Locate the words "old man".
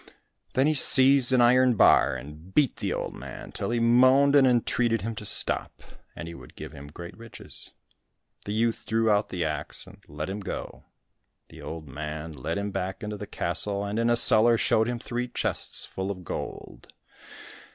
2.91-3.51, 11.61-12.33